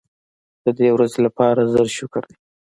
[0.63, 2.35] د دې ورځې لپاره زر شکر دی.